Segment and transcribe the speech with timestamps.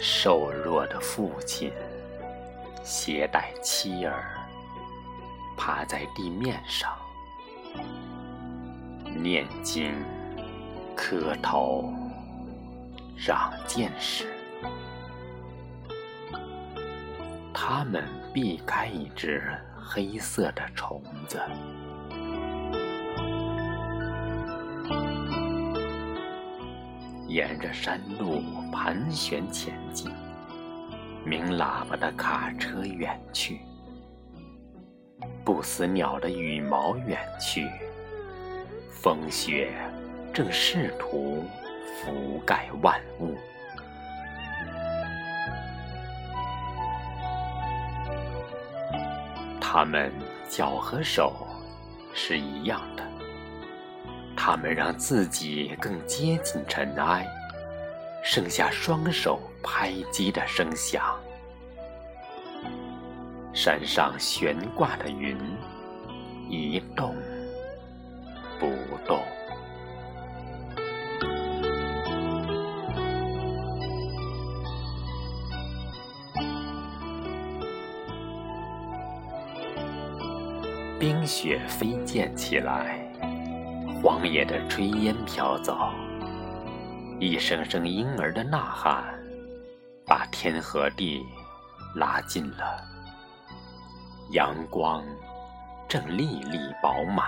[0.00, 1.72] 瘦弱的父亲
[2.84, 4.38] 携带妻儿，
[5.56, 6.96] 趴在地面上
[9.16, 9.92] 念经、
[10.94, 11.92] 磕头、
[13.16, 14.26] 长见识。
[17.52, 21.40] 他们避开一只黑色的虫子，
[27.26, 28.40] 沿着山路
[28.78, 30.08] 盘旋前进。
[31.24, 33.58] 鸣喇叭的卡车远去，
[35.44, 37.68] 不死鸟的羽毛远去，
[38.88, 39.72] 风雪
[40.32, 41.44] 正试图
[41.98, 43.36] 覆盖万物。
[49.60, 50.12] 他们
[50.48, 51.48] 脚和手
[52.14, 53.02] 是一样的，
[54.36, 57.26] 他们让自己更接近尘埃，
[58.30, 61.18] 剩下双手拍击的声响。
[63.54, 65.34] 山上悬挂的云
[66.50, 67.16] 一动
[68.60, 68.68] 不
[69.06, 69.18] 动。
[81.00, 83.10] 冰雪飞溅起来，
[84.02, 85.78] 荒野的炊烟飘走，
[87.20, 89.02] 一声声婴儿的呐喊，
[90.06, 91.20] 把天和地
[91.96, 92.80] 拉近了。
[94.30, 95.04] 阳光
[95.88, 97.26] 正粒粒饱满，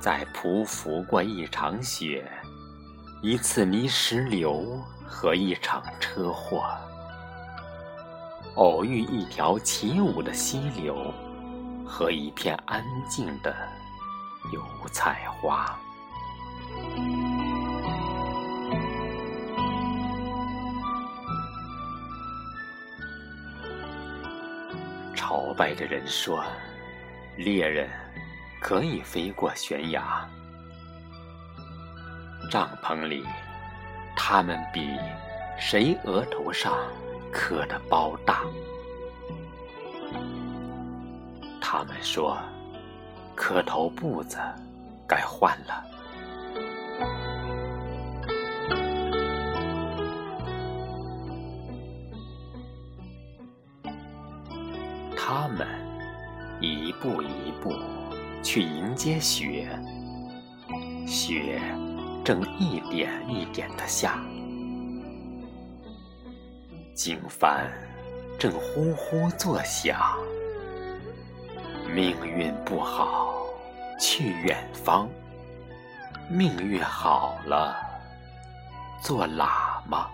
[0.00, 2.26] 在匍匐过一场雪。
[3.20, 6.64] 一次泥石流和一场车祸，
[8.54, 11.12] 偶遇一条起舞的溪流
[11.90, 13.52] 和一片安静的
[14.52, 15.76] 油菜花。
[25.16, 26.44] 朝拜的人说
[27.36, 27.90] ：“猎人
[28.60, 30.24] 可以飞过悬崖。”
[32.48, 33.26] 帐篷里，
[34.16, 34.96] 他们比
[35.58, 36.72] 谁额头上
[37.32, 38.42] 刻的包大。
[41.72, 42.36] 他们说，
[43.36, 44.38] 磕头布子
[45.06, 45.84] 该换了。
[55.16, 55.64] 他们
[56.60, 57.72] 一步一步
[58.42, 59.68] 去迎接雪，
[61.06, 61.62] 雪。
[62.24, 64.20] 正一点一点的下，
[66.96, 67.64] 经幡
[68.40, 70.18] 正呼呼作响。
[71.94, 73.34] 命运不好，
[73.98, 75.08] 去远方；
[76.28, 77.76] 命运好了，
[79.02, 80.08] 做喇嘛。